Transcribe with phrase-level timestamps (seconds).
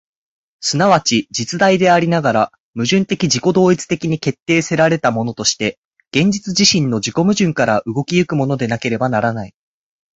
[0.61, 5.77] 即ち実在でありながら、矛盾的自己同一的に決定せられたものとして、
[6.11, 9.53] 現実自身の自己矛盾から動き行くものでなければならない。